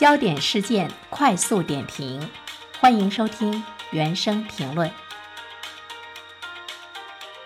[0.00, 2.26] 焦点事件快速点评，
[2.80, 4.90] 欢迎收听原声评论。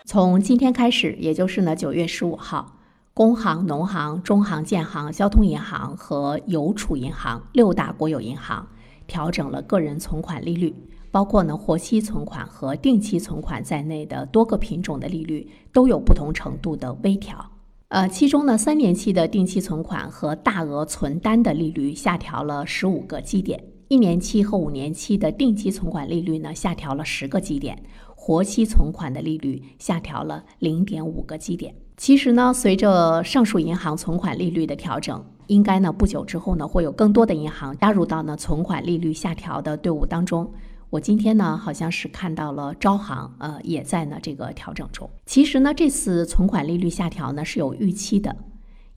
[0.05, 2.77] 从今天开始，也就是呢九月十五号，
[3.13, 8.65] 工行、农行、中行、建行、交通银行和邮储银行六大国有银行
[9.09, 10.73] 调整了个人存款利率，
[11.11, 17.51] 包括呢活期存款和定期存款在内的多个品种的利率都有不同程度的微调。
[17.89, 27.81] 呃，其中呢，三年期的定期存款和大额存单的利率下调了十五个基点，一年期和五年期的定期存款利率呢下调了十个基点，
[28.17, 31.73] 活期存款的利率下调了零点五个基点。
[31.97, 40.51] 其实呢，随着上述银行存款利率的调整，应该呢不久之后呢会有更多的银行加入到呢存款利率下调的队伍当中。
[40.95, 45.11] 我今天呢，好像是看到了招行，呃，也在呢这个调整中。
[45.27, 48.37] 其实呢，这次存款利率下调呢是有预期的，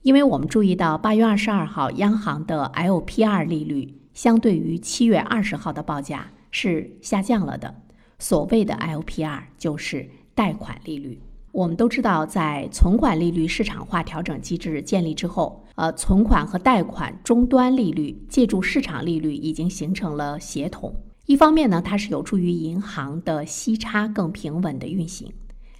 [0.02, 7.74] 因为我们注意到八月二十二号央行的 LPR 利率相对于七月二十号的报价是下降了的。
[8.20, 11.20] 所谓的 LPR 就是贷款利率。
[11.50, 20.94] 我们都知道，在存款利率市场化调整机制建立之后，呃，存款和贷款终端利率借助市场利率已经形成了协同。
[21.28, 25.28] 一方面呢，它是有助于银行的息差更平稳的运行；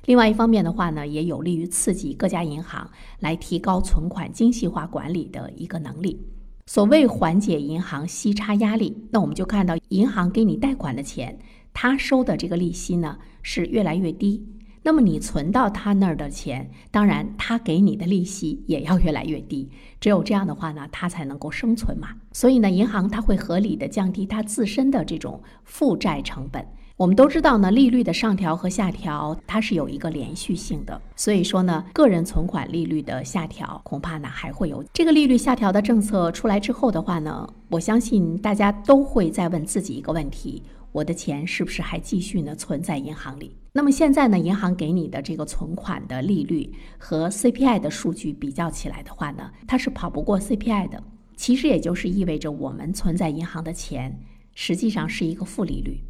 [0.05, 2.91] 另外一方面的话呢，也有利于刺激各家银行
[3.21, 6.21] 来提高存款精细化管理的一个能力。
[6.67, 11.39] 所谓缓解银行息差压力，那我们就看到银行给你贷款的钱，
[11.73, 14.47] 它收的这个利息呢是越来越低。
[14.89, 19.69] 那么你存到他那儿的钱，当然他给你的利息也要越来越低。
[20.01, 22.09] 只有这样的话呢，他才能够生存嘛。
[22.33, 26.67] 所以呢，银行它会合理的降低它自身的这种负债成本。
[26.97, 30.99] 我们都知道呢，利率的上调和下调它是有一个连续性的。
[31.15, 34.83] 所以说呢，个人存款利率的下调恐怕呢还会有。
[34.95, 40.63] 这个利率下调的政策出来之后的话呢，我相信大家都会再问自己一个问题。
[40.93, 43.55] 我的钱是不是还继续呢存在银行里？
[43.79, 46.69] 那么现在呢，银行给你的这个存款的利率
[46.99, 51.01] 和 CPI 的数据比较起来的话呢，它是跑不过 CPI 的。
[51.37, 54.19] 其实也就是意味着我们存在银行的钱
[54.53, 56.01] 实际上是一个负利率，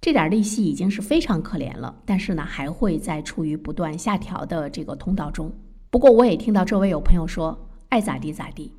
[0.00, 1.92] 这点利息已经是非常可怜了。
[2.06, 5.52] 但是呢，还会在处于不断下调的这个通道中。
[5.90, 8.70] 不过我也听到周围有朋友说，爱咋地咋地，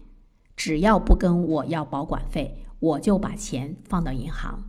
[0.55, 4.63] 只要不跟我要保管费，我就把钱放到银行。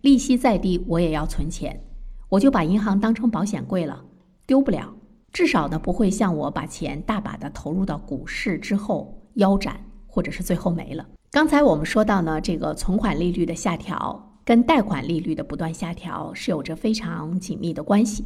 [0.00, 1.82] 利息再低，我也要存钱，
[2.30, 4.00] 我就把银行当成保险柜了，
[4.46, 4.94] 丢不了，
[5.32, 11.04] 至少呢不会像我把钱大把的投入到股市之后腰斩，或者是最后没了。
[11.32, 18.24] 刚才我们说到呢，这个存款利率的下调跟贷款利率的不断下调是有着非常紧密的关系。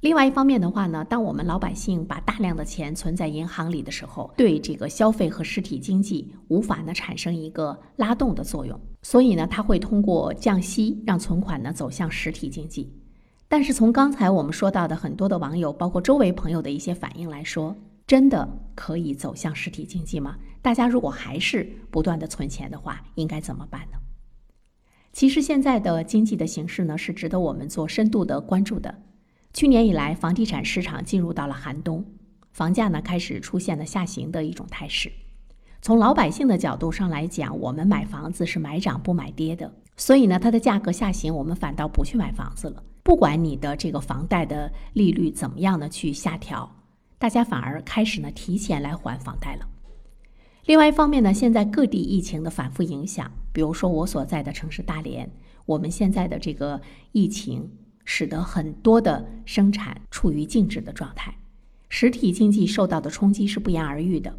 [0.00, 12.90] 另外一方面的话呢，当我们老百姓把大量的钱存在银行里的时候，对这个消费和实体经济无法呢产生一个拉动的作用，所以呢，它会通过降息让存款呢走向实体经济。
[13.48, 20.36] 但是从刚才我们说到的很多的网友，包括周围朋友的一些反应来说，真的可以走向实体经济吗？
[20.60, 23.98] 大家如果还是不断的存钱的话，应该怎么办呢？
[25.12, 29.02] 其实现在的经济的形势呢，是值得我们做深度的关注的。
[29.52, 32.04] 去年以来，房地产市场进入到了寒冬，
[32.50, 35.12] 房价呢开始出现了下行的一种态势。
[35.80, 42.82] 从老百姓的角度上来讲，我们买房子是买涨不买跌的，所以呢，它的价格下行，我们反倒不去买房子了。
[43.04, 46.68] 不管你的这个房贷的利率怎么样的去下调，
[47.16, 49.68] 大家反而开始呢提前来还房贷了。
[50.66, 55.30] 另外一方面呢，现在各地疫情的反复影响，比如说我所在的城市大连，
[55.66, 56.80] 我们现在的这个
[57.12, 57.70] 疫情。
[58.06, 61.34] 使得很多的生产处于静止的状态，
[61.88, 64.36] 实体经济受到的冲击是不言而喻的。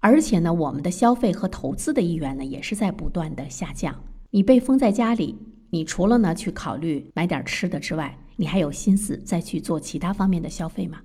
[0.00, 3.98] 而且呢，我们的消费和投资的意愿呢，也是在不断的下降。
[4.28, 5.38] 你被封在家里，
[5.72, 10.98] 你除了呢去考虑买点吃的之外，你还有心思再去做其他方面的消费吗？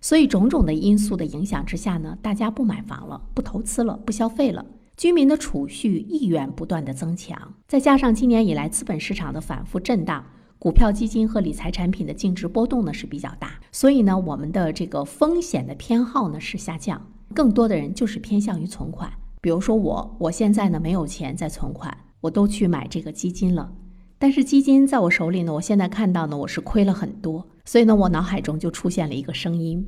[0.00, 4.64] 所以种种的因素的影响之下呢，大家不买房了，不投资了，不消费了，
[4.96, 10.24] 居民的储蓄意愿不断的增强，再加上今年以来资本市场的反复震荡。
[10.58, 19.12] 股票、基金和理财产品的净值波动呢是比较大，所以呢，我们的这个风险的偏好呢是下降，更多的人就是偏向于存款。
[19.42, 23.70] 比如说我，我现在呢没有钱在存款，我都去买这个基金了。
[24.20, 29.86] 但是基金在我手里呢，我现在看到呢我是亏了很多，所以呢，我脑海中就出现了一个声音：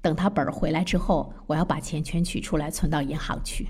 [0.00, 3.66] 等他本儿回来之后，我要把钱全取出来存到银行去。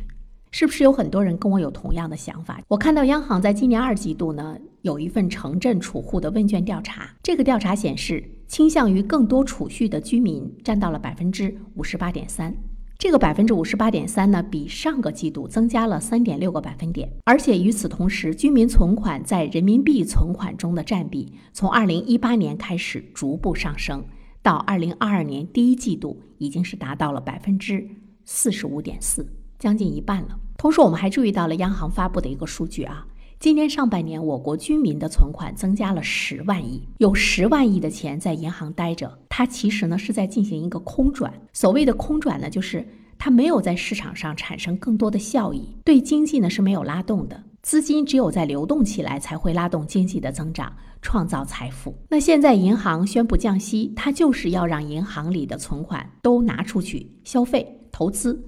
[0.50, 2.60] 是不是有很多人跟我有同样的想法？
[2.68, 12.54] 我看到央行在今年二季度呢有一份城镇储户的问卷调查，这个调查显示，倾向于更多储蓄的居民占到了百分之五十八点三，
[13.02, 24.04] 这个百分之五十八点三呢，比上个季度增加了三点六个百分点，而且与此同时，居民存款在人民币存款中的占比从二零一八年开始逐步上升，
[24.40, 27.84] 到二零二二年第一季度已经是达到了百分之
[28.24, 29.26] 四十五点四，
[29.58, 30.38] 将近一半了。
[30.56, 33.04] 同时，我们还注意到了央行发布的一个数据啊。
[33.42, 41.34] 今年上半年，我国居民的存款增加了十万亿，有十万亿的钱在银行待着，它其实呢是在进行一个空转。
[41.52, 42.86] 所谓的空转呢，就是
[43.18, 47.42] 它没有在市场上产生更多的效益，对经济呢是没有拉动的。
[47.62, 51.92] 资金只有在流动起来，才会拉动经济的增长，创造财富。
[52.08, 58.40] 那现在银行宣布降息，它就是要让银行里的存款都拿出去消费、投资，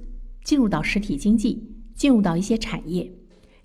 [0.44, 3.11] 进入到实体经济，进入到一些产业。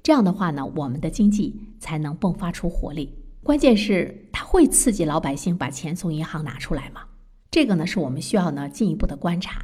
[0.09, 3.13] 这样的话呢，我们的经济才能迸发出活力。
[3.43, 7.01] 关键是它会刺激老百姓把钱从银行拿出来吗？
[7.51, 9.61] 这个呢，是我们需要呢进一步的观察。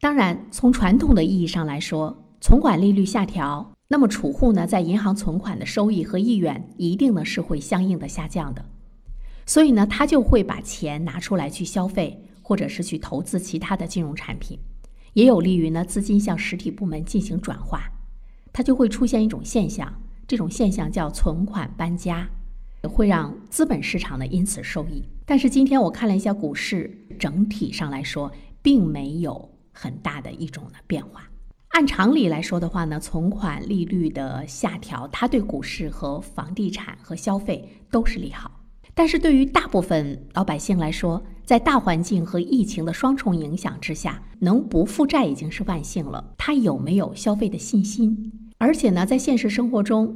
[0.00, 8.64] 当然，从传统的意义上来说，存款利率下调，那么储户呢在银行存款的收益和意愿一定呢是会相应的下降的。
[9.46, 14.56] 所以呢，他就会把钱拿出来去消费，或者是去投资其他的金融产品，
[15.14, 17.82] 也有利于呢资金向实体部门进行转化。
[18.52, 19.92] 它就会出现一种现象，
[20.26, 22.28] 这种现象叫存款搬家，
[22.82, 25.02] 会让资本市场呢因此受益。
[25.24, 28.32] 但是今天我看了一下股市，整体上来说
[28.62, 31.22] 并没有很大的一种的变化。
[31.68, 38.50] 按常理来说的话呢，存款利率的下调，它对股市和房地产和消费都是利好。
[38.92, 46.34] 但是对于大部分老百姓来说，在大环境和疫情的双重影响之下，能不负债已经是万幸了。
[46.36, 48.32] 他有没有消费的信心？
[48.60, 50.14] 而且呢，在现实生活中，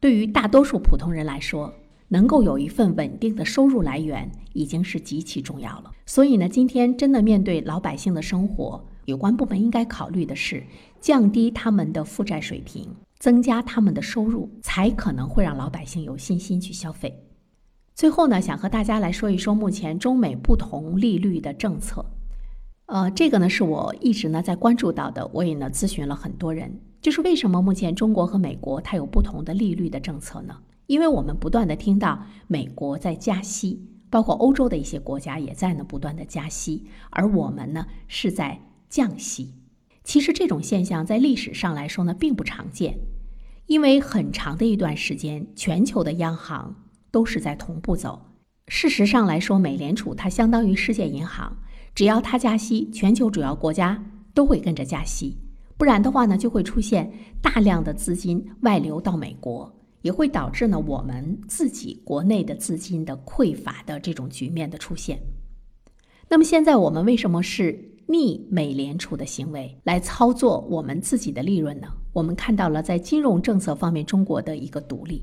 [0.00, 1.72] 对于大多数普通人来说，
[2.08, 5.90] 能够有一份稳定的收入来源已经是极其重要了。
[6.04, 10.62] 所以呢，今天真的面对老百姓的生活，有关部门应该考虑的是
[11.00, 12.86] 降低他们的负债水平，
[13.18, 17.18] 增加他们的收入，才可能会让老百姓有信心去消费。
[17.94, 22.04] 最后呢，想和大家来说一说目前中美不同利率的政策。
[22.84, 26.78] 呃，这个呢是我一直呢在关注到的，我也呢咨询了很多人。
[27.00, 30.56] 就是为什么目前中国和美国它有不同的利率的政策呢？
[30.86, 33.80] 因为我们不断的听到美国在加息，
[34.10, 39.54] 包括欧洲的一些国家也在呢不断的加息，而我们呢是在降息。
[40.02, 42.98] 其实这种现象在历史上来说呢并不常见，
[43.66, 46.74] 因为很长的一段时间全球的央行
[47.10, 48.26] 都是在同步走。
[48.66, 51.56] 事实上来说，美联储它相当于世界银行，
[51.94, 54.04] 只要它加息，全球主要国家
[54.34, 55.38] 都会跟着加息。
[55.80, 57.10] 不然的话呢，就会出现
[57.40, 65.18] 大量的资金外流到美国，也会导致呢我们自己国内的资金的匮乏的这种局面的出现。
[66.28, 71.88] 那么现在我们为什么是逆美联储的行为来操作我们自己的利润呢？
[72.12, 75.22] 我们看到了在金融政策方面中国的一个独立。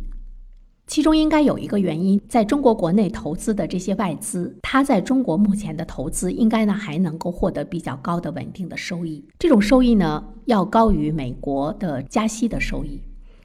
[0.88, 13.02] 其中应该有一个原因，在中国国内投资的这些外资，它在中国目前的投资应该呢还能够获得比较高的稳定的收益，这种收益呢要高于美国的加息的收益，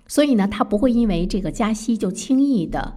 [0.07, 2.97] 所以呢它不会因为这个加息就轻易的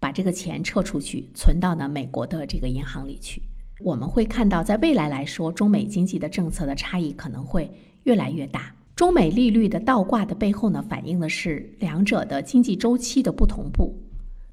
[0.00, 3.40] 把这个钱撤出去存到呢美国的这个银行里去。
[3.80, 7.70] 我们会看到，在未来来说，中美经济的政策的差异可能会
[8.04, 8.74] 越来越大。
[8.96, 13.94] 中美利率的倒挂的背后呢，反映的是两者的经济周期的不同步。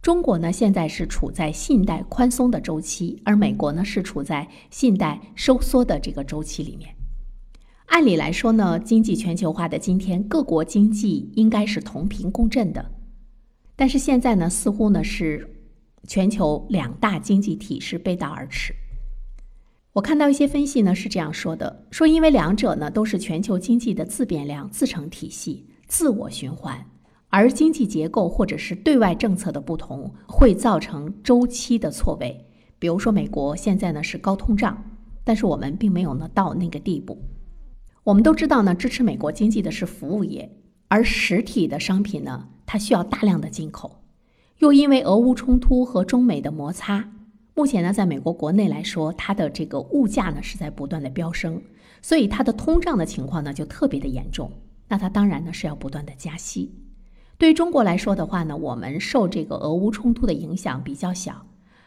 [0.01, 6.94] 中国呢，现在是处在信贷宽松的周期，而美国呢，是处在信贷收缩的这个周期里面。
[7.86, 12.91] 按理来说呢，经济全球化的今天，各国经济应该是同频共振的，
[13.77, 15.50] 但是现在呢，似乎呢是
[16.06, 18.75] 全球两大经济体是背道而驰。
[19.93, 26.83] 我看到一些分析呢是这样说的：说因为两者呢都是全球经济的自变量、自成体系、自我循环，
[27.29, 32.43] 而经济结构或者是对外政策的不同，会造成周期的错位。
[32.79, 34.83] 比如说，美国现在呢是高通胀，
[35.23, 37.21] 但是我们并没有呢到那个地步。
[38.03, 40.57] 我们都知道呢，支持美国经济的是服务业，
[40.88, 44.01] 而实体的商品呢，它需要大量的进口，
[44.57, 47.12] 又因为俄乌冲突和中美的摩擦。
[47.55, 51.62] 目前呢，在美国国内来说，它的这个物价呢是在不断的飙升，
[52.01, 54.51] 所以它的通胀的情况呢就特别的严重。
[54.88, 56.74] 那它当然呢是要不断的加息。
[57.38, 61.45] 对于中国来说的话呢，我们受这个俄乌冲突的影响比较小，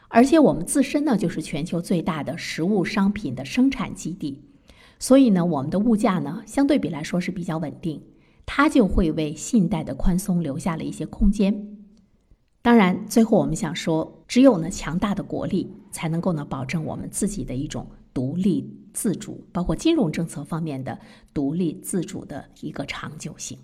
[0.08, 4.44] 而且我们自身呢就是全球最大的实物商品的生产基地，
[5.00, 8.00] 所以呢，我们的物价呢相对比来说是比较稳定，
[8.44, 11.75] 它就会为信贷的宽松留下了一些空间。
[12.66, 20.98] 当然，最后我们想说，只有呢强大的国力，才能够呢保证我们自己的一种独立自主，包括金融政策方面的
[21.32, 23.56] 独立自主的一个长久性。